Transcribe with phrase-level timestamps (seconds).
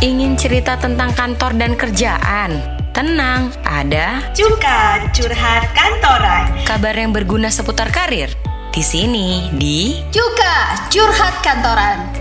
[0.00, 2.56] Ingin cerita tentang kantor dan kerjaan?
[2.96, 6.56] Tenang, ada Cuka Curhat Kantoran.
[6.64, 8.32] kabar yang berguna seputar karir.
[8.72, 12.16] Di sini, di Cuka Curhat Kantoran.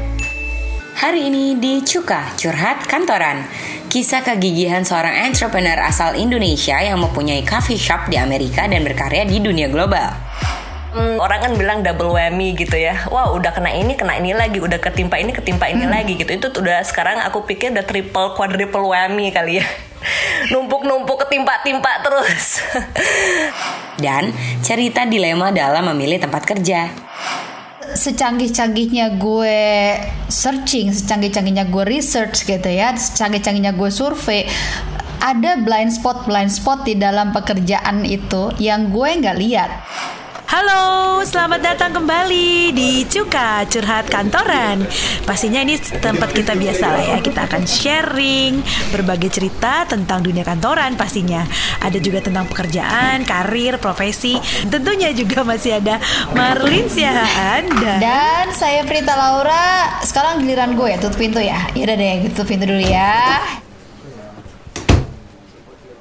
[0.99, 3.47] Hari ini di Cuka Curhat Kantoran
[3.87, 9.39] Kisah kegigihan seorang entrepreneur asal Indonesia yang mempunyai coffee shop di Amerika dan berkarya di
[9.39, 10.28] dunia global
[10.89, 13.05] Hmm, orang kan bilang double whammy gitu ya.
[13.13, 16.33] Wah, udah kena ini, kena ini lagi, udah ketimpa ini, ketimpa ini lagi gitu.
[16.33, 19.65] Itu tuh udah sekarang aku pikir udah triple, quadruple whammy kali ya.
[20.53, 22.65] Numpuk-numpuk ketimpa-timpa terus.
[24.03, 24.33] Dan
[24.65, 26.87] cerita dilema dalam memilih tempat kerja
[27.89, 29.57] Secanggih-canggihnya gue
[30.29, 34.45] searching, secanggih-canggihnya gue research gitu ya, secanggih-canggihnya gue survei,
[35.19, 39.71] ada blind spot blind spot di dalam pekerjaan itu yang gue nggak lihat.
[40.49, 44.81] Halo, selamat datang kembali di Cuka Curhat Kantoran.
[45.21, 47.17] Pastinya ini tempat kita biasa lah ya.
[47.21, 48.57] Kita akan sharing
[48.89, 51.45] berbagai cerita tentang dunia kantoran pastinya.
[51.85, 54.41] Ada juga tentang pekerjaan, karir, profesi.
[54.65, 56.01] Tentunya juga masih ada
[56.33, 61.61] Marlin Siahaan dan Dan saya Prita Laura, sekarang giliran gue ya tutup pintu ya.
[61.77, 63.37] Yaudah deh, gue tutup pintu dulu ya.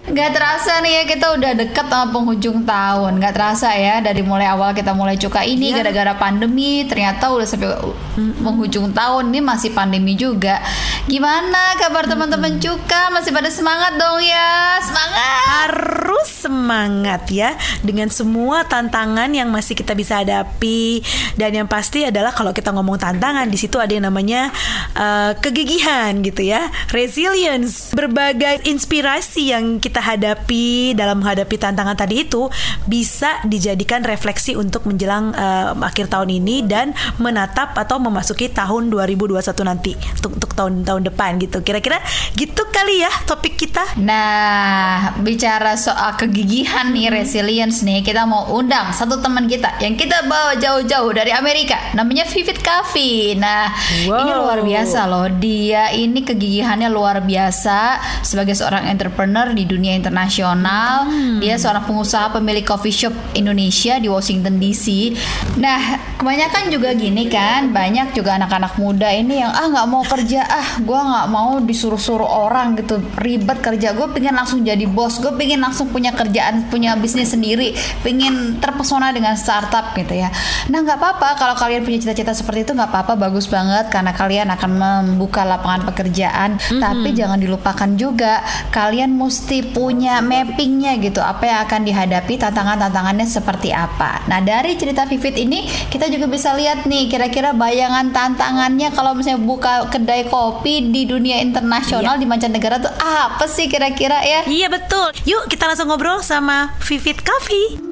[0.09, 3.21] Gak terasa nih ya kita udah deket sama penghujung tahun.
[3.21, 7.77] Gak terasa ya dari mulai awal kita mulai cuka ini gara-gara pandemi Ternyata udah sampai
[8.17, 10.65] penghujung tahun ini masih pandemi juga.
[11.09, 13.13] Gimana kabar teman-teman cuka?
[13.13, 14.81] Masih pada semangat dong ya?
[14.81, 15.41] Semangat!
[15.49, 21.05] Harus semangat ya dengan semua tantangan yang masih kita bisa hadapi.
[21.37, 24.53] Dan yang pasti adalah kalau kita ngomong tantangan di situ ada yang namanya
[24.97, 26.69] uh, kegigihan gitu ya.
[26.93, 32.49] Resilience berbagai inspirasi yang kita hadapi dalam menghadapi tantangan tadi itu
[32.85, 39.39] bisa dijadikan refleksi untuk menjelang uh, akhir tahun ini dan menatap atau memasuki tahun 2021
[39.63, 41.99] nanti untuk, untuk tahun-tahun depan gitu kira-kira
[42.35, 48.91] gitu kali ya topik kita Nah, bicara soal kegigihan nih, resilience nih, kita mau undang
[48.91, 53.39] satu teman kita yang kita bawa jauh-jauh dari Amerika, namanya Vivit Kavi.
[53.41, 53.71] Nah,
[54.11, 54.21] Wow.
[54.21, 55.27] ini luar biasa loh.
[55.31, 61.09] Dia ini kegigihannya luar biasa sebagai seorang entrepreneur di dunia internasional.
[61.39, 65.15] Dia seorang pengusaha pemilik coffee shop Indonesia di Washington DC.
[65.57, 70.45] Nah, kebanyakan juga gini kan, banyak juga anak-anak muda ini yang ah nggak mau kerja,
[70.45, 73.95] ah gua nggak mau disuruh-suruh orang gitu, ribet kerja.
[73.95, 77.73] Gue pengen langsung jadi bos, gue pengen langsung punya kerjaan, punya bisnis sendiri,
[78.03, 80.29] pengen terpesona dengan startup gitu ya.
[80.69, 84.49] Nah nggak apa-apa kalau kalian punya cita-cita seperti itu nggak apa-apa, bagus banget karena kalian
[84.53, 86.59] akan membuka lapangan pekerjaan.
[86.59, 88.43] Tapi jangan dilupakan juga
[88.75, 94.27] kalian mesti punya mappingnya gitu, apa yang akan dihadapi tantangan-tantangannya seperti apa.
[94.27, 99.39] Nah dari cerita Vivit ini kita juga bisa lihat nih kira-kira bayangan tantangannya kalau misalnya
[99.39, 104.43] buka kedai kopi di dunia internasional di mancanegara tuh apa sih kira-kira ya?
[104.51, 105.15] Iya betul.
[105.23, 107.88] Yuk kita langsung ngobrol sama Vivit Coffee.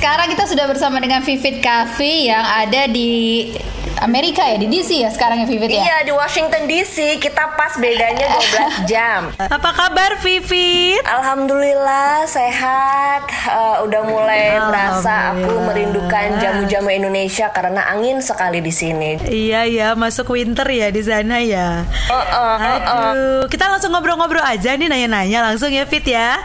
[0.00, 3.52] Sekarang kita sudah bersama dengan Vivit Cafe yang ada di
[4.00, 5.84] Amerika ya, di DC ya sekarang ya Vivit ya.
[5.84, 8.32] iya, di Washington DC kita pas bedanya
[8.88, 9.28] 12 jam.
[9.36, 11.04] Apa kabar Vivit?
[11.04, 13.28] Alhamdulillah sehat.
[13.28, 19.20] Eh, udah mulai merasa aku merindukan jamu-jamu Indonesia karena angin sekali di sini.
[19.20, 21.84] Iya ya, masuk winter ya di sana ya.
[22.08, 23.10] Oh, oh, oh, oh.
[23.12, 26.40] Aduh, kita langsung ngobrol-ngobrol aja nih nanya-nanya langsung ya Fit ya.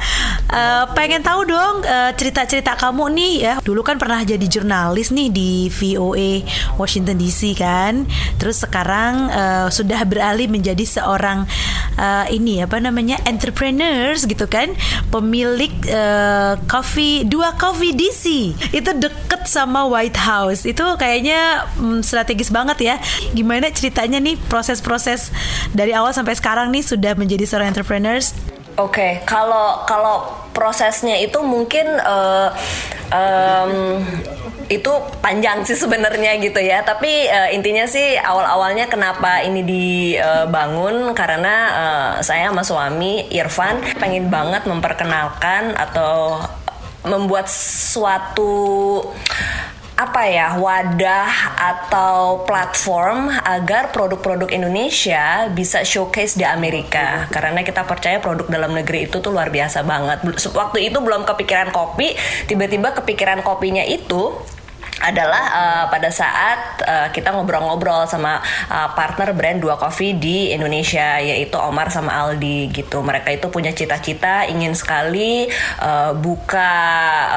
[0.52, 3.54] Eh, pengen tahu dong eh, cerita-cerita kamu nih ya.
[3.64, 6.44] Dulu kan pernah jadi jurnalis nih di VOA
[6.76, 8.10] Washington DC kan.
[8.42, 11.46] Terus sekarang eh, sudah beralih menjadi seorang
[12.00, 14.74] eh, ini apa namanya entrepreneurs gitu kan,
[15.14, 18.24] pemilik eh, coffee dua coffee DC.
[18.74, 20.66] Itu deket sama White House.
[20.66, 22.96] Itu kayaknya mm, strategis banget ya.
[23.36, 25.30] Gimana ceritanya nih proses-proses
[25.76, 28.54] dari awal sampai sekarang nih sudah menjadi seorang entrepreneurs?
[28.76, 32.50] Oke, kalau kalau prosesnya itu mungkin eh,
[33.08, 34.04] em,
[34.68, 34.92] itu
[35.24, 36.84] panjang sih sebenarnya gitu ya.
[36.84, 44.28] Tapi eh, intinya sih awal-awalnya kenapa ini dibangun karena eh, saya sama suami Irfan pengen
[44.28, 46.44] banget memperkenalkan atau
[47.08, 49.00] membuat suatu
[49.96, 57.32] apa ya wadah atau platform agar produk-produk Indonesia bisa showcase di Amerika.
[57.32, 60.20] Karena kita percaya produk dalam negeri itu tuh luar biasa banget.
[60.52, 62.12] Waktu itu belum kepikiran kopi
[62.44, 64.36] tiba-tiba kepikiran kopinya itu
[65.03, 68.40] adalah uh, pada saat uh, kita ngobrol-ngobrol sama
[68.72, 73.03] uh, partner brand Dua Coffee di Indonesia yaitu Omar sama Aldi gitu.
[73.03, 75.52] Mereka itu punya cita-cita ingin sekali
[75.84, 76.72] uh, buka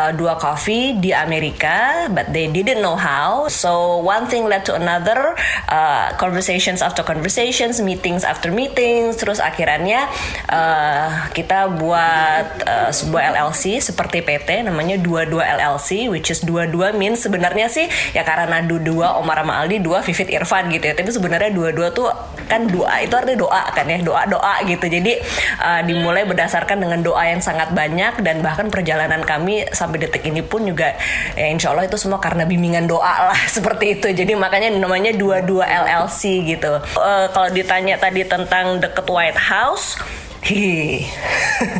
[0.06, 3.50] uh, Dua Coffee di Amerika, but they didn't know how.
[3.50, 5.34] So one thing led to another,
[5.66, 10.06] uh, conversations after conversations, meetings after meetings, terus akhirnya
[10.46, 16.70] uh, kita buat uh, sebuah LLC seperti PT namanya Dua Dua LLC, which is Dua
[16.70, 20.84] Dua means sebenarnya sebenarnya sih ya karena dua Omar sama Aldi dua Vivit Irfan gitu
[20.84, 20.92] ya.
[20.92, 22.12] Tapi sebenarnya dua-dua tuh
[22.44, 24.84] kan doa itu artinya doa kan ya doa doa gitu.
[24.84, 25.16] Jadi
[25.64, 30.44] uh, dimulai berdasarkan dengan doa yang sangat banyak dan bahkan perjalanan kami sampai detik ini
[30.44, 30.92] pun juga
[31.32, 34.12] ya insya Allah itu semua karena bimbingan doa lah seperti itu.
[34.12, 36.84] Jadi makanya namanya dua-dua LLC gitu.
[37.00, 39.96] Uh, kalau ditanya tadi tentang deket White House
[40.44, 41.02] Hi.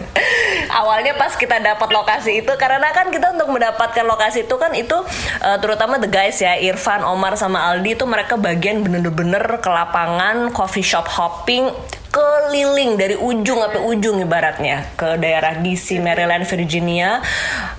[0.69, 4.95] Awalnya pas kita dapat lokasi itu karena kan kita untuk mendapatkan lokasi itu kan itu
[5.41, 10.53] uh, terutama the guys ya Irfan, Omar sama Aldi itu mereka bagian bener-bener ke lapangan
[10.53, 11.73] coffee shop hopping
[12.09, 14.89] keliling dari ujung sampai ujung ibaratnya.
[14.97, 17.21] Ke daerah DC, Maryland, Virginia.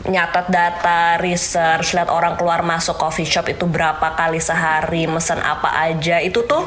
[0.05, 5.73] Nyatat data, research, lihat orang keluar masuk coffee shop itu berapa kali sehari, mesen apa
[5.89, 6.21] aja.
[6.21, 6.63] Itu tuh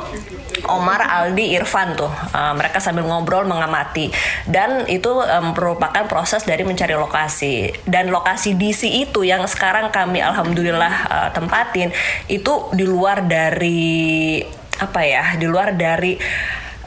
[0.69, 2.11] Omar, Aldi, Irfan tuh.
[2.35, 4.11] Uh, mereka sambil ngobrol mengamati.
[4.47, 7.73] Dan itu um, merupakan proses dari mencari lokasi.
[7.87, 11.91] Dan lokasi DC itu yang sekarang kami alhamdulillah uh, tempatin
[12.26, 14.43] itu di luar dari
[14.82, 16.19] apa ya di luar dari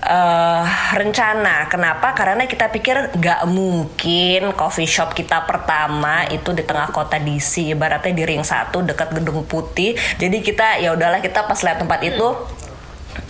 [0.05, 0.63] uh,
[0.93, 1.65] rencana.
[1.67, 2.13] Kenapa?
[2.13, 8.13] Karena kita pikir nggak mungkin coffee shop kita pertama itu di tengah kota DC, ibaratnya
[8.13, 9.97] di ring satu dekat gedung putih.
[10.21, 12.27] Jadi kita ya udahlah kita pas lihat tempat itu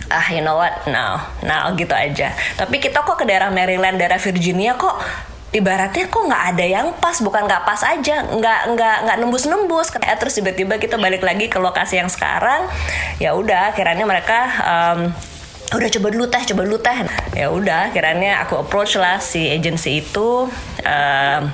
[0.06, 4.22] ah you know what now now gitu aja tapi kita kok ke daerah Maryland daerah
[4.22, 4.94] Virginia kok
[5.50, 9.88] ibaratnya kok nggak ada yang pas bukan nggak pas aja nggak nggak nggak nembus nembus
[9.90, 12.70] kayak terus tiba-tiba kita balik lagi ke lokasi yang sekarang
[13.18, 15.00] ya udah akhirnya mereka um,
[15.74, 16.98] udah coba dulu teh coba dulu teh.
[17.34, 20.46] Ya udah akhirnya aku approach lah si agency itu.
[20.86, 21.50] Uh,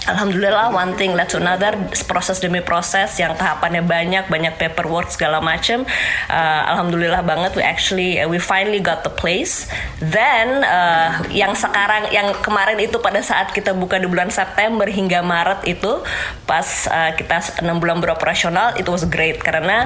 [0.00, 1.76] Alhamdulillah one thing led to another.
[2.08, 5.84] Proses demi proses yang tahapannya banyak banyak paperwork segala macam
[6.32, 9.68] uh, Alhamdulillah banget we actually uh, we finally got the place.
[10.00, 15.20] Then uh, yang sekarang yang kemarin itu pada saat kita buka di bulan September hingga
[15.20, 16.00] Maret itu
[16.48, 19.36] pas uh, kita enam bulan beroperasional itu was great.
[19.44, 19.84] Karena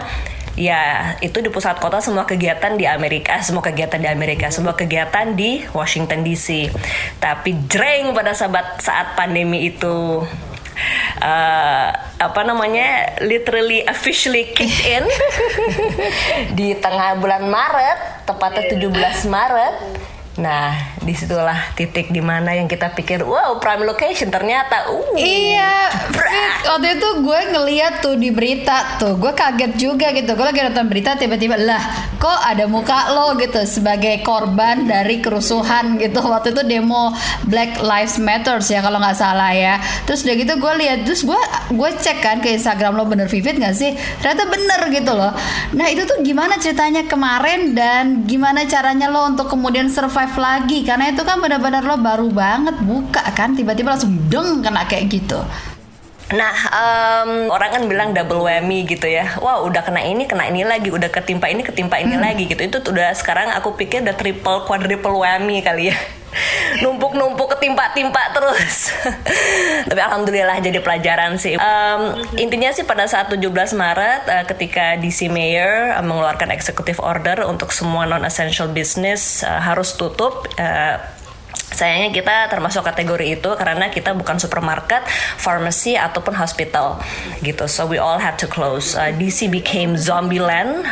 [0.55, 5.35] ya itu di pusat kota semua kegiatan di Amerika semua kegiatan di Amerika semua kegiatan
[5.35, 6.71] di Washington DC
[7.19, 10.23] tapi jreng pada saat saat pandemi itu.
[11.23, 13.15] Uh, apa namanya?
[13.23, 15.07] Literally officially kicked in.
[16.59, 19.75] Di tengah bulan Maret tepatnya 17 Maret
[20.35, 25.87] Nah, di situlah titik di mana yang kita pikir, wow, prime location ternyata, uh, iya.
[26.67, 30.35] Waktu itu gue ngeliat tuh di berita tuh, gue kaget juga gitu.
[30.35, 31.79] Gue lagi nonton berita tiba-tiba lah,
[32.19, 36.19] kok ada muka lo gitu sebagai korban dari kerusuhan gitu.
[36.19, 37.15] Waktu itu demo
[37.47, 39.79] Black Lives Matters ya kalau nggak salah ya.
[40.03, 41.41] Terus udah gitu gue lihat, terus gue
[41.71, 43.95] gue cek kan ke Instagram lo bener vivid nggak sih?
[44.19, 45.31] Ternyata bener gitu loh.
[45.79, 50.79] Nah itu tuh gimana ceritanya kemarin dan gimana caranya lo untuk kemudian survive survive lagi
[50.89, 55.45] karena itu kan benar-benar lo baru banget buka kan tiba-tiba langsung deng kena kayak gitu
[56.25, 59.37] Nah, um, orang kan bilang double whammy gitu ya.
[59.45, 62.25] Wah, udah kena ini, kena ini lagi, udah ketimpa ini, ketimpa ini hmm.
[62.25, 62.65] lagi gitu.
[62.65, 65.97] Itu udah sekarang aku pikir udah triple, quadruple whammy kali ya.
[66.83, 68.91] Numpuk-numpuk ketimpa-timpa terus.
[69.89, 71.55] Tapi alhamdulillah jadi pelajaran sih.
[71.57, 73.41] Um, intinya sih pada saat 17
[73.75, 79.61] Maret uh, ketika DC Mayor uh, mengeluarkan executive order untuk semua non essential business uh,
[79.63, 80.99] harus tutup uh,
[81.75, 85.03] sayangnya kita termasuk kategori itu karena kita bukan supermarket,
[85.37, 87.03] pharmacy ataupun hospital
[87.43, 87.67] gitu.
[87.67, 88.95] So we all had to close.
[88.95, 90.87] Uh, DC became zombie land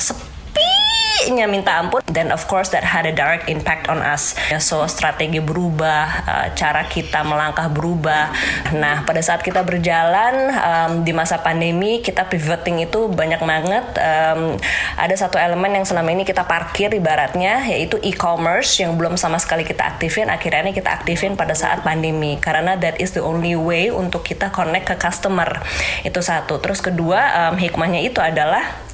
[1.30, 2.02] nya minta ampun.
[2.10, 4.34] Dan of course that had a direct impact on us.
[4.58, 8.32] So strategi berubah uh, cara kita melangkah berubah.
[8.74, 13.86] Nah pada saat kita berjalan um, di masa pandemi kita pivoting itu banyak banget.
[14.00, 14.56] Um,
[14.98, 19.62] ada satu elemen yang selama ini kita parkir ibaratnya yaitu e-commerce yang belum sama sekali
[19.62, 20.28] kita aktifin.
[20.28, 24.92] Akhirnya kita aktifin pada saat pandemi karena that is the only way untuk kita connect
[24.92, 25.60] ke customer.
[26.06, 26.58] Itu satu.
[26.62, 28.91] Terus kedua um, hikmahnya itu adalah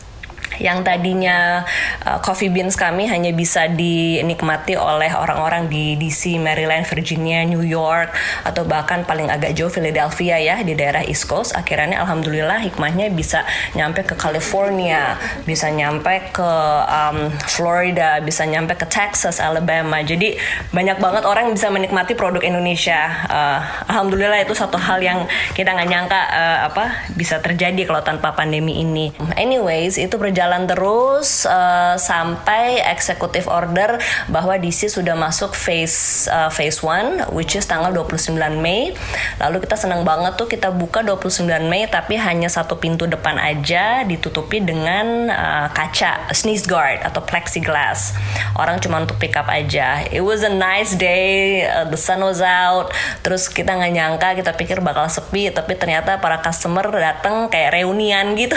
[0.63, 1.67] yang tadinya
[2.07, 8.15] uh, coffee beans kami hanya bisa dinikmati oleh orang-orang di DC, Maryland, Virginia, New York
[8.47, 11.55] atau bahkan paling agak jauh Philadelphia ya di daerah East Coast.
[11.55, 13.43] Akhirnya alhamdulillah hikmahnya bisa
[13.75, 16.51] nyampe ke California bisa nyampe ke
[16.89, 20.03] um, Florida bisa nyampe ke Texas, Alabama.
[20.03, 20.37] Jadi
[20.75, 23.09] banyak banget orang yang bisa menikmati produk Indonesia.
[23.29, 25.25] Uh, alhamdulillah itu satu hal yang
[25.55, 29.15] kita nggak nyangka uh, apa bisa terjadi kalau tanpa pandemi ini.
[29.39, 30.15] Anyways itu
[30.49, 34.01] berjalan terus uh, sampai executive order
[34.33, 38.97] bahwa DC sudah masuk phase uh, phase 1 which is tanggal 29 Mei.
[39.37, 44.09] Lalu kita senang banget tuh kita buka 29 Mei tapi hanya satu pintu depan aja
[44.09, 48.17] ditutupi dengan uh, kaca sneeze guard atau plexiglass.
[48.57, 50.01] Orang cuma untuk pick up aja.
[50.09, 52.89] It was a nice day, uh, the sun was out.
[53.21, 58.33] Terus kita nggak nyangka kita pikir bakal sepi tapi ternyata para customer datang kayak reunian
[58.33, 58.57] gitu.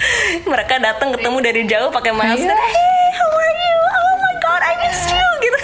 [0.52, 2.50] Mereka datang ketemu dari jauh pakai masker.
[2.50, 3.76] Hey, how are you?
[3.94, 5.58] Oh my god, I miss you gitu.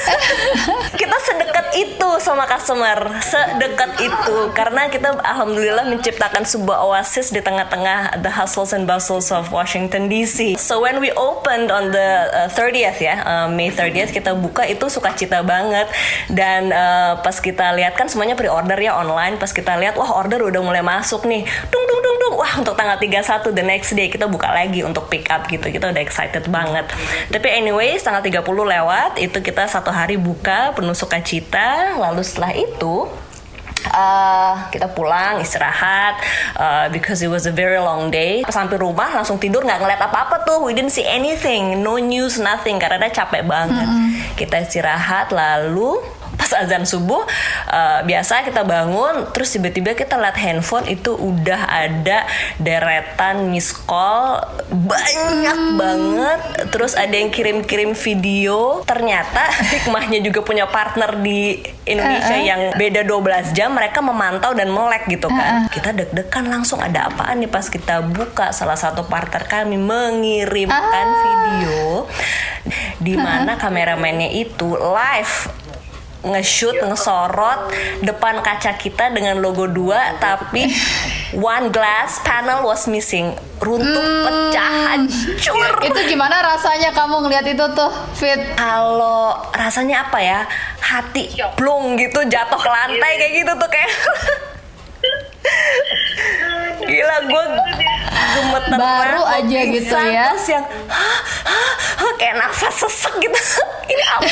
[1.79, 8.75] itu sama customer, sedekat itu karena kita alhamdulillah menciptakan sebuah oasis di tengah-tengah the hustles
[8.75, 10.59] and bustles of Washington DC.
[10.59, 14.91] So when we opened on the uh, 30th ya, uh, May 30th kita buka itu
[14.91, 15.87] sukacita banget
[16.27, 20.43] dan uh, pas kita lihat kan semuanya pre-order ya online, pas kita lihat wah order
[20.51, 21.47] udah mulai masuk nih.
[21.71, 22.35] Dung dung dung dung.
[22.39, 25.71] Wah, untuk tanggal 31 the next day kita buka lagi untuk pick up gitu.
[25.71, 26.91] Kita udah excited banget.
[27.31, 31.68] Tapi anyways, tanggal 30 lewat itu kita satu hari buka penuh sukacita.
[31.99, 33.09] Lalu setelah itu
[33.93, 36.19] uh, kita pulang istirahat
[36.57, 38.43] uh, because it was a very long day.
[38.45, 40.65] Pas sampai rumah langsung tidur nggak ngeliat apa-apa tuh.
[40.65, 43.87] We didn't see anything, no news, nothing karena capek banget.
[43.87, 44.35] Mm -hmm.
[44.37, 46.01] Kita istirahat lalu
[46.49, 47.29] pas azan subuh
[47.69, 52.25] uh, biasa kita bangun terus tiba-tiba kita lihat handphone itu udah ada
[52.57, 54.41] deretan miss call
[54.73, 55.77] banyak hmm.
[55.77, 56.41] banget
[56.73, 59.45] terus ada yang kirim-kirim video ternyata
[59.77, 62.49] hikmahnya juga punya partner di Indonesia uh -uh.
[62.49, 65.73] yang beda 12 jam mereka memantau dan melek gitu kan uh -uh.
[65.73, 71.21] kita deg-degan langsung ada apaan nih pas kita buka salah satu partner kami mengirimkan uh.
[71.21, 72.09] video
[73.05, 73.61] di mana uh -uh.
[73.61, 75.69] kameramennya itu live
[76.19, 77.71] nge-shoot, ngesorot
[78.03, 80.67] depan kaca kita dengan logo dua tapi
[81.31, 83.39] one glass panel was missing.
[83.59, 84.25] Runtuh hmm.
[84.27, 85.75] pecah hancur.
[85.83, 88.39] Itu gimana rasanya kamu ngeliat itu tuh fit?
[88.59, 90.41] Kalau rasanya apa ya?
[90.79, 93.91] Hati blung gitu jatuh ke lantai kayak gitu tuh kayak.
[96.89, 97.45] Gila gue
[98.09, 100.33] gemeter baru aja gitu ya.
[100.33, 103.39] terus yang hah, hah, hah, kayak nafas sesek gitu.
[103.93, 104.29] Ini apa?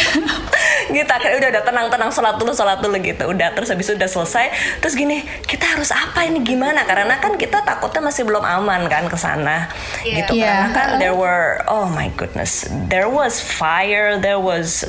[0.92, 3.24] Gitu akhirnya udah udah tenang tenang sholat dulu sholat dulu gitu.
[3.32, 4.52] Udah terus habis udah selesai.
[4.84, 6.84] Terus gini kita harus apa ini gimana?
[6.84, 9.72] Karena kan kita takutnya masih belum aman kan ke sana.
[10.04, 10.22] Yeah.
[10.22, 10.68] gitu yeah.
[10.68, 14.84] karena kan there were oh my goodness there was fire there was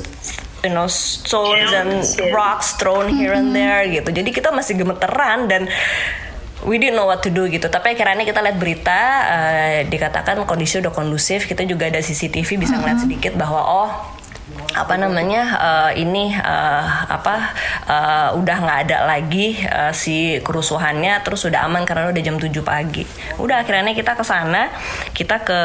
[0.62, 4.12] you know stones and rocks thrown here and there gitu.
[4.12, 5.66] Jadi kita masih gemeteran dan
[6.66, 7.70] we didn't know what to do gitu.
[7.70, 11.46] Tapi akhirnya kita lihat berita uh, dikatakan kondisi udah kondusif.
[11.46, 13.90] Kita juga ada CCTV bisa ngeliat sedikit bahwa oh
[14.72, 17.36] apa namanya uh, ini uh, apa
[17.88, 22.52] uh, udah nggak ada lagi uh, si kerusuhannya terus sudah aman karena udah jam 7
[22.64, 23.04] pagi.
[23.36, 24.72] Udah akhirnya kita ke sana,
[25.12, 25.60] kita ke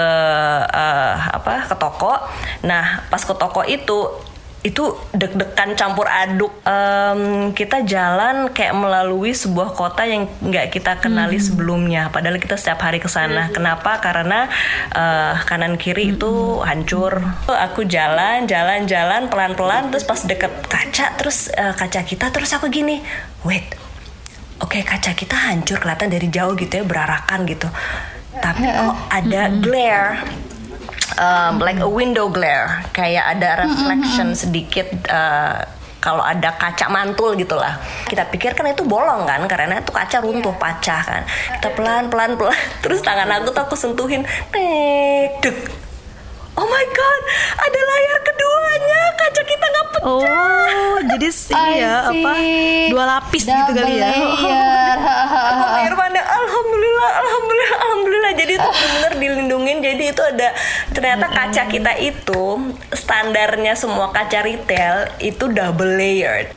[0.68, 2.16] uh, apa ke toko.
[2.64, 4.33] Nah, pas ke toko itu
[4.64, 6.56] itu deg-degan campur aduk.
[6.64, 11.46] Um, kita jalan kayak melalui sebuah kota yang nggak kita kenali hmm.
[11.52, 12.08] sebelumnya.
[12.08, 13.52] Padahal kita setiap hari ke sana.
[13.52, 13.54] Hmm.
[13.54, 14.00] kenapa?
[14.00, 14.48] Karena
[14.96, 16.14] uh, kanan kiri hmm.
[16.16, 16.32] itu
[16.64, 17.20] hancur.
[17.52, 22.56] Aku jalan jalan jalan pelan pelan terus pas deket kaca terus uh, kaca kita terus
[22.56, 23.04] aku gini
[23.44, 23.76] wait
[24.64, 27.68] oke okay, kaca kita hancur kelihatan dari jauh gitu ya berarakan gitu.
[28.34, 30.53] Tapi kok ada glare
[31.20, 32.86] um, like a window glare.
[32.96, 35.64] Kayak ada reflection sedikit uh,
[36.04, 37.80] kalau ada kaca mantul gitulah.
[38.08, 41.22] Kita pikir kan itu bolong kan karena itu kaca runtuh pecah kan.
[41.60, 45.83] Kita pelan pelan pelan terus tangan aku tuh aku sentuhin dek
[46.54, 47.22] Oh my god,
[47.58, 50.06] ada layar keduanya, kaca kita nggak pecah.
[50.06, 52.32] Oh, jadi ini ya apa
[52.94, 54.06] dua lapis gitu Double gitu kali ya.
[54.06, 54.98] Layer.
[55.02, 58.32] Oh, Irfan, alhamdulillah, alhamdulillah, alhamdulillah.
[58.38, 59.78] Jadi itu benar dilindungin.
[59.82, 60.50] Jadi itu ada
[60.94, 62.44] ternyata kaca kita itu
[62.94, 66.54] standarnya semua kaca retail itu double layered.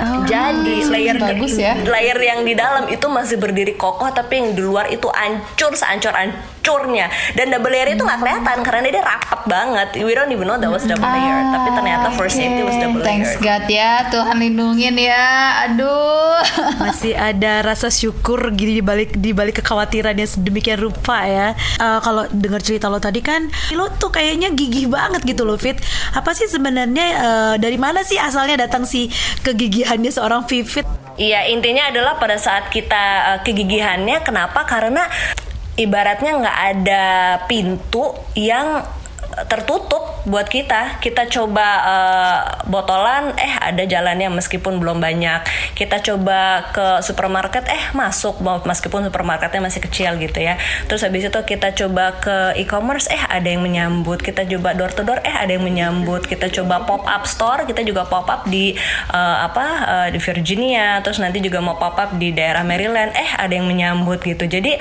[0.00, 1.76] Oh, Jadi layer bagus ya.
[1.76, 6.14] layer yang di dalam itu masih berdiri kokoh tapi yang di luar itu hancur seancur
[6.60, 10.60] hancurnya dan double layer itu nggak kelihatan karena dia rapat banget we don't even know
[10.60, 14.36] that was double layer tapi ternyata for safety was double Thanks layer God ya, Tuhan
[14.36, 15.64] lindungin ya.
[15.64, 16.44] Aduh.
[16.84, 21.56] Masih ada rasa syukur gini di balik di balik kekhawatiran yang sedemikian rupa ya.
[21.56, 25.80] Eh, kalau dengar cerita lo tadi kan, lo tuh kayaknya gigih banget gitu loh Fit.
[26.12, 29.08] Apa sih sebenarnya eh, dari mana sih asalnya datang si
[29.40, 30.84] kegigihannya seorang Vivit?
[31.20, 33.04] Iya intinya adalah pada saat kita
[33.36, 35.04] uh, kegigihannya kenapa karena
[35.80, 37.04] ibaratnya nggak ada
[37.48, 38.84] pintu yang
[39.46, 41.00] tertutup buat kita.
[41.00, 45.46] Kita coba uh, botolan eh ada jalannya meskipun belum banyak.
[45.72, 50.60] Kita coba ke supermarket eh masuk meskipun supermarketnya masih kecil gitu ya.
[50.90, 54.20] Terus habis itu kita coba ke e-commerce eh ada yang menyambut.
[54.20, 56.28] Kita coba door to door eh ada yang menyambut.
[56.28, 58.76] Kita coba pop up store kita juga pop up di
[59.14, 61.00] uh, apa uh, di Virginia.
[61.00, 64.44] Terus nanti juga mau pop up di daerah Maryland eh ada yang menyambut gitu.
[64.44, 64.76] Jadi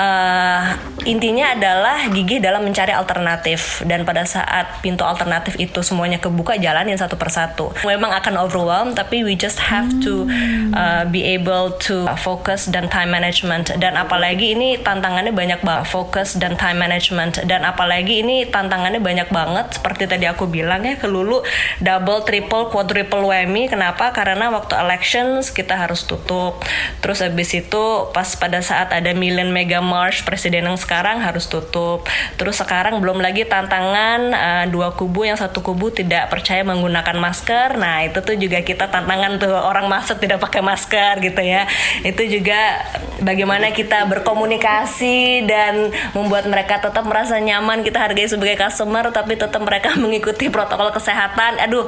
[0.00, 0.60] uh,
[1.04, 6.98] intinya adalah gigih dalam mencari alternatif dan pada saat pintu alternatif itu semuanya kebuka jalanin
[6.98, 7.70] satu persatu.
[7.86, 10.26] Memang akan overwhelm tapi we just have to
[10.74, 13.70] uh, be able to focus dan time management.
[13.78, 15.86] Dan apalagi ini tantangannya banyak banget.
[15.88, 17.46] Focus dan time management.
[17.46, 19.78] Dan apalagi ini tantangannya banyak banget.
[19.78, 21.40] Seperti tadi aku bilang ya kelulu
[21.78, 23.70] double triple quadruple whammy.
[23.70, 24.10] Kenapa?
[24.10, 26.60] Karena waktu elections kita harus tutup.
[27.00, 32.04] Terus habis itu pas pada saat ada million mega march presiden yang sekarang harus tutup.
[32.36, 37.76] Terus sekarang belum lagi tantangan uh, dua kubu yang satu kubu tidak percaya menggunakan masker.
[37.76, 41.68] Nah itu tuh juga kita tantangan tuh orang masuk tidak pakai masker gitu ya.
[42.02, 42.82] Itu juga
[43.20, 47.84] bagaimana kita berkomunikasi dan membuat mereka tetap merasa nyaman.
[47.84, 51.60] Kita hargai sebagai customer tapi tetap mereka mengikuti protokol kesehatan.
[51.62, 51.84] Aduh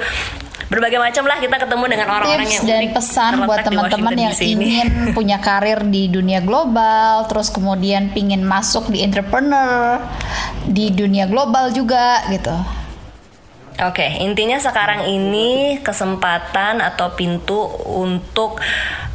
[0.71, 4.89] berbagai macam lah kita ketemu dengan orang-orang yang dan unik pesan buat teman-teman yang ingin
[5.19, 9.99] punya karir di dunia global, terus kemudian pingin masuk di entrepreneur
[10.71, 12.55] di dunia global juga gitu.
[13.81, 18.61] Oke, intinya sekarang ini kesempatan atau pintu untuk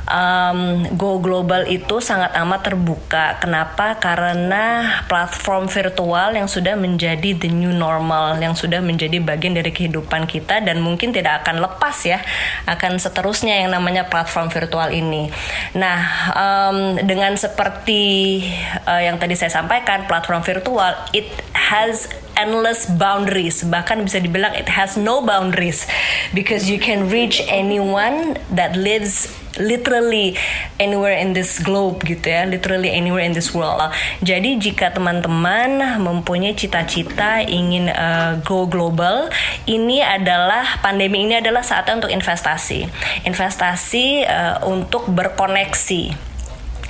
[0.09, 3.38] um, go global itu sangat amat terbuka.
[3.41, 3.97] Kenapa?
[3.97, 10.29] Karena platform virtual yang sudah menjadi the new normal, yang sudah menjadi bagian dari kehidupan
[10.29, 12.21] kita dan mungkin tidak akan lepas ya,
[12.69, 15.29] akan seterusnya yang namanya platform virtual ini.
[15.77, 16.00] Nah,
[16.33, 18.41] um, dengan seperti
[18.85, 23.63] uh, yang tadi saya sampaikan, platform virtual it has endless boundaries.
[23.65, 25.88] Bahkan bisa dibilang it has no boundaries.
[26.36, 30.36] Because you can reach anyone that lives literally
[30.84, 32.44] anywhere in this globe gitu ya.
[32.48, 33.80] Literally anywhere in this world.
[34.20, 39.32] Jadi jika teman-teman mempunyai cita-cita ingin uh, go global
[39.65, 42.88] ini adalah pandemi ini adalah saatnya untuk investasi.
[43.24, 46.36] Investasi uh, untuk berkoneksi.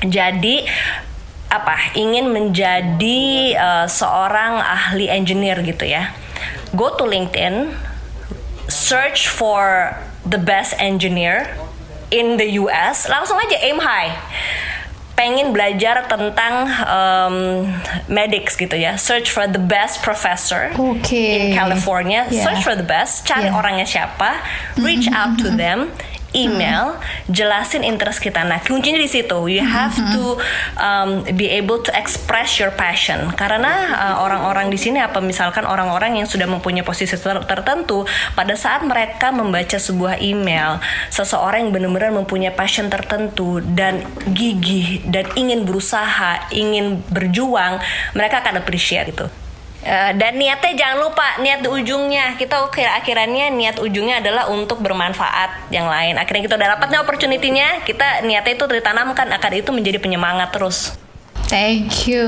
[0.06, 0.68] Jadi
[1.56, 3.24] apa ingin menjadi
[3.56, 6.12] uh, seorang ahli engineer gitu ya
[6.76, 7.72] go to LinkedIn
[8.68, 9.94] search for
[10.26, 11.48] the best engineer
[12.12, 14.12] in the US langsung aja aim high
[15.16, 17.36] pengen belajar tentang um,
[18.12, 21.16] medics gitu ya search for the best professor Oke.
[21.16, 22.44] in California Yeah.
[22.44, 23.56] search for the best cari Yeah.
[23.56, 24.44] orangnya siapa
[24.84, 25.96] reach out to them
[26.36, 27.00] email
[27.32, 28.44] jelasin interest kita.
[28.44, 29.48] Nah kuncinya di situ.
[29.48, 30.38] You have to
[30.76, 33.32] um, be able to express your passion.
[33.34, 38.04] Karena uh, orang-orang di sini apa misalkan orang-orang yang sudah mempunyai posisi ter- tertentu
[38.36, 44.04] pada saat mereka membaca sebuah email seseorang yang benar-benar mempunyai passion tertentu dan
[44.36, 47.80] gigih dan ingin berusaha ingin berjuang
[48.12, 49.45] mereka akan appreciate itu
[49.86, 52.34] Eh, dan niatnya jangan lupa niat di ujungnya.
[52.42, 56.18] Kita kira akhirannya niat ujungnya adalah untuk bermanfaat yang lain.
[56.18, 57.86] Akhirnya kita udah dapat nih opportunity-nya.
[57.86, 60.98] Kita niatnya itu ditanamkan akan itu menjadi penyemangat terus
[61.46, 62.26] Thank you,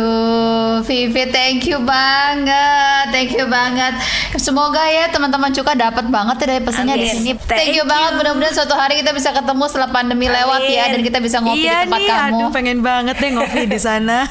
[0.86, 1.26] Vivi.
[1.34, 3.98] Thank you banget, thank you banget.
[4.38, 7.16] Semoga ya teman-teman juga dapat banget ya dari pesannya di Amin.
[7.18, 7.32] sini.
[7.34, 7.90] Thank Thank you you.
[7.90, 8.12] banget.
[8.14, 11.82] Mudah-mudahan suatu hari kita bisa ketemu setelah pandemi lewat ya dan kita bisa ngopi iya
[11.84, 12.38] di tempat nih, kamu.
[12.38, 14.30] aduh pengen banget deh ngopi di sana.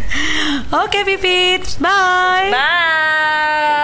[0.82, 2.48] Oke Vivit, bye.
[2.48, 3.74] bye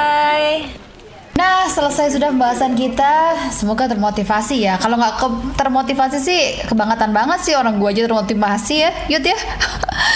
[1.63, 3.39] Nah, selesai sudah pembahasan kita.
[3.55, 4.83] Semoga termotivasi ya.
[4.83, 9.39] Kalau nggak ke- termotivasi sih, kebangetan banget sih orang gua aja termotivasi ya, Yud ya.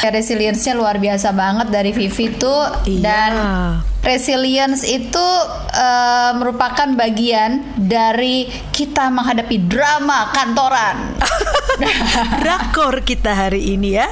[0.02, 2.98] Resilience-nya luar biasa banget dari Vivi tuh Iya.
[2.98, 3.30] dan
[4.02, 5.22] resilience itu
[5.70, 11.14] eh, merupakan bagian dari kita menghadapi drama kantoran.
[12.42, 14.10] Drakor kita hari ini ya.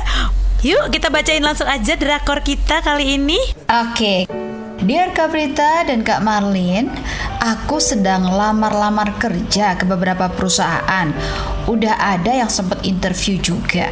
[0.62, 3.42] Yuk kita bacain langsung aja drakor kita kali ini.
[3.66, 4.53] Oke.
[4.84, 6.92] Dear Kak Prita dan Kak Marlin,
[7.40, 11.08] aku sedang lamar-lamar kerja ke beberapa perusahaan.
[11.64, 13.88] Udah ada yang sempat interview juga.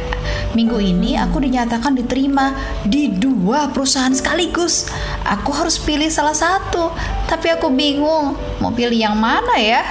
[0.53, 2.53] Minggu ini aku dinyatakan diterima
[2.85, 4.93] di dua perusahaan sekaligus.
[5.25, 6.93] Aku harus pilih salah satu,
[7.25, 9.81] tapi aku bingung mau pilih yang mana ya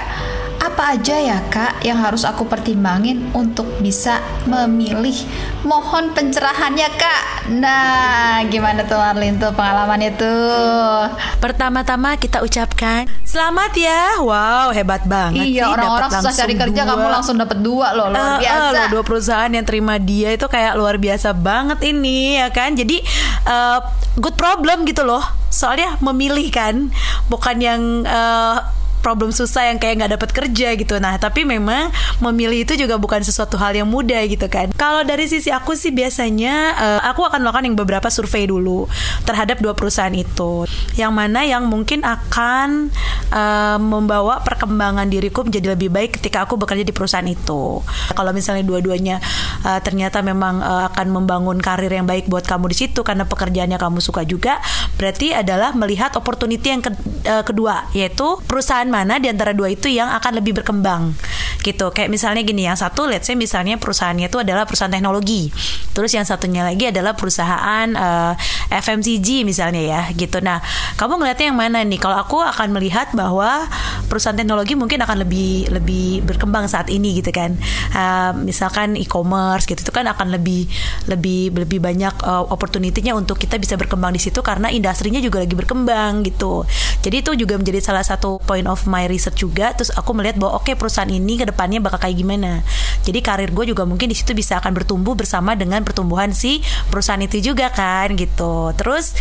[0.73, 5.13] apa aja ya kak yang harus aku pertimbangin untuk bisa memilih
[5.61, 7.21] mohon pencerahannya kak
[7.61, 14.23] nah gimana tuh Marlin tuh pengalamannya tuh Pertama-tama kita ucapkan selamat ya.
[14.23, 15.59] Wow, hebat banget sih.
[15.59, 16.89] iya orang-orang dapat susah cari kerja dua.
[16.95, 20.47] kamu langsung dapet dua loh luar eh, biasa loh, dua perusahaan yang terima dia itu
[20.47, 22.79] kayak luar biasa banget ini ya kan.
[22.79, 23.03] Jadi
[23.43, 23.79] eh,
[24.15, 25.21] good problem gitu loh.
[25.51, 26.95] Soalnya memilih kan,
[27.27, 28.57] bukan yang eh,
[29.03, 30.95] problem susah yang kayak nggak dapat kerja gitu.
[31.03, 31.91] Nah, tapi memang
[32.23, 34.71] memilih itu juga bukan sesuatu hal yang mudah gitu kan.
[34.79, 38.87] Kalau dari sisi aku sih biasanya eh, aku akan melakukan yang beberapa survei dulu
[39.27, 40.63] terhadap dua perusahaan itu.
[40.95, 42.87] Yang mana yang mungkin akan
[43.29, 47.83] eh, membawa perkembangan diriku menjadi lebih baik ketika aku bekerja di perusahaan itu.
[48.15, 49.19] Kalau misalnya dua-duanya
[49.67, 53.75] eh, ternyata memang eh, akan membangun karir yang baik buat kamu di situ karena pekerjaannya
[53.75, 54.63] kamu suka juga,
[54.95, 56.95] berarti adalah melihat opportunity yang ke-
[57.27, 61.17] eh, kedua yaitu perusahaan mana di antara dua itu yang akan lebih berkembang
[61.63, 61.89] gitu.
[61.95, 65.49] Kayak misalnya gini, yang satu let's say misalnya perusahaannya itu adalah perusahaan teknologi.
[65.95, 68.33] Terus yang satunya lagi adalah perusahaan eh,
[68.69, 70.43] FMCG misalnya ya gitu.
[70.43, 70.59] Nah,
[70.99, 71.97] kamu ngeliatnya yang mana nih?
[71.97, 73.65] Kalau aku akan melihat bahwa
[74.11, 77.55] perusahaan teknologi mungkin akan lebih lebih berkembang saat ini gitu kan.
[77.95, 80.67] Eh, misalkan e-commerce gitu itu kan akan lebih
[81.07, 85.55] lebih lebih banyak eh, opportunity-nya untuk kita bisa berkembang di situ karena industrinya juga lagi
[85.55, 86.67] berkembang gitu.
[86.99, 89.71] Jadi itu juga menjadi salah satu point of my research juga.
[89.73, 92.63] Terus aku melihat bahwa oke perusahaan ini ke depannya bakal kayak gimana.
[93.03, 97.19] Jadi karir gue juga mungkin di situ bisa akan bertumbuh bersama dengan pertumbuhan si perusahaan
[97.19, 98.71] itu juga kan gitu.
[98.79, 99.13] Terus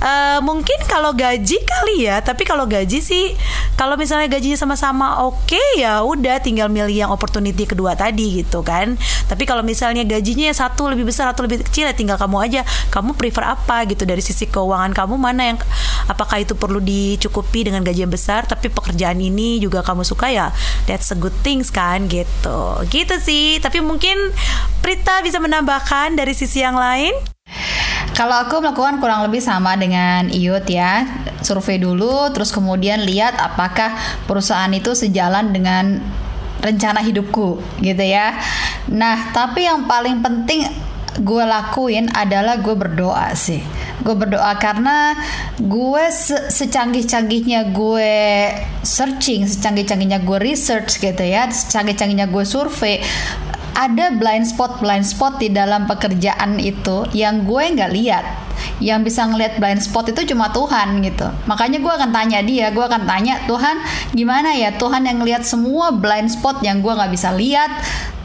[0.00, 3.36] eh, mungkin kalau gaji kali ya, tapi kalau gaji sih
[3.76, 8.96] kalau misalnya gajinya sama-sama oke ya udah tinggal milih yang opportunity kedua tadi gitu kan.
[9.28, 12.62] Tapi kalau misalnya gajinya satu lebih besar atau lebih kecil ya tinggal kamu aja.
[12.88, 15.58] Kamu prefer apa gitu dari sisi keuangan kamu mana yang
[16.08, 20.54] apakah itu perlu dicukupi dengan gaji yang besar tapi pekerjaan ini juga kamu suka ya
[20.88, 22.80] that's a good things kan gitu.
[22.88, 23.58] Gitu sih.
[23.58, 24.14] Tapi mungkin
[24.86, 27.10] Prita bisa menambahkan dari sisi yang lain.
[28.14, 31.04] Kalau aku melakukan kurang lebih sama dengan Iyut ya,
[31.44, 33.92] survei dulu, terus kemudian lihat apakah
[34.24, 36.00] perusahaan itu sejalan dengan
[36.64, 38.40] rencana hidupku, gitu ya.
[38.88, 40.64] Nah, tapi yang paling penting
[41.20, 43.64] gue lakuin adalah gue berdoa sih.
[44.04, 45.16] Gue berdoa karena
[45.56, 48.12] gue se- secanggih-canggihnya gue
[48.84, 53.00] searching, secanggih-canggihnya gue research gitu ya, secanggih-canggihnya gue survei
[53.76, 58.24] ada blind spot blind spot di dalam pekerjaan itu yang gue nggak lihat.
[58.80, 61.28] Yang bisa ngelihat blind spot itu cuma Tuhan gitu.
[61.44, 63.76] Makanya gue akan tanya dia gue akan tanya Tuhan
[64.16, 64.72] gimana ya?
[64.80, 67.68] Tuhan yang ngelihat semua blind spot yang gue nggak bisa lihat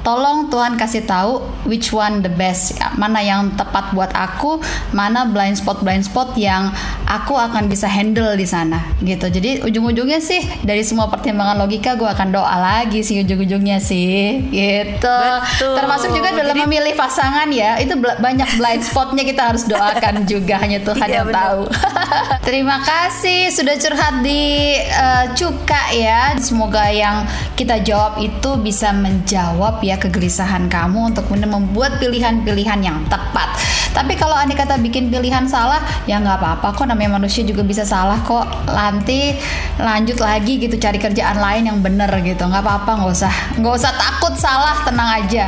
[0.02, 2.78] tolong Tuhan kasih tahu which one the best.
[2.98, 4.62] Mana yang tepat buat aku
[4.94, 6.74] mana blind spot blind spot yang
[7.12, 9.28] aku akan bisa handle di sana gitu.
[9.28, 15.12] Jadi ujung-ujungnya sih dari semua pertimbangan logika gue akan doa lagi sih ujung-ujungnya sih gitu.
[15.12, 15.76] Betul.
[15.76, 20.56] termasuk juga dalam Jadi- memilih pasangan ya itu banyak blind spotnya kita harus doakan juga
[20.64, 21.62] hanya Tuhan Iya, yang tahu.
[22.48, 24.42] Terima kasih sudah curhat di
[24.80, 26.32] eh, Cuka ya.
[26.40, 27.28] Semoga yang
[27.60, 33.52] kita jawab itu bisa menjawab ya kegelisahan kamu untuk membuat pilihan-pilihan yang tepat.
[33.92, 37.88] Tapi kalau anda kata bikin pilihan salah ya nggak apa-apa kok namanya manusia juga bisa
[37.88, 38.46] salah kok.
[38.70, 39.34] Nanti
[39.80, 42.44] lanjut lagi gitu cari kerjaan lain yang bener gitu.
[42.46, 43.34] Nggak apa-apa nggak usah.
[43.58, 45.46] Nggak usah takut salah tenang aja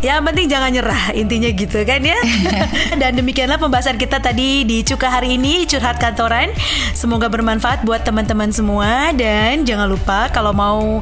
[0.00, 2.16] Yang penting jangan nyerah intinya gitu kan ya.
[3.00, 6.56] Dan demikianlah pembahasan kita tadi di Cuka hari ini curhat kantoran.
[6.96, 11.00] Semoga bermanfaat buat teman-teman semua dan jangan lupa kalau mau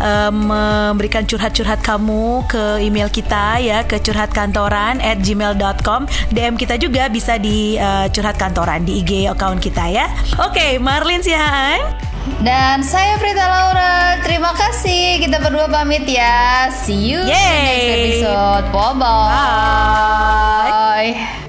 [0.00, 7.08] eh, memberikan curhat-curhat kamu ke email kita ya ke curhatkantoran at gmail.com DM kita juga
[7.12, 10.08] bisa di eh, curhat kantoran di IG account kita ya.
[10.40, 12.17] Oke, Marlin Sihaan.
[12.44, 15.18] Dan saya Prita Laura, terima kasih.
[15.24, 16.70] Kita berdua pamit ya.
[16.70, 17.34] See you Yeay.
[17.34, 17.88] next
[18.22, 18.64] episode.
[18.70, 19.30] Bye-bye.
[19.32, 21.12] Bye.
[21.14, 21.47] Bye.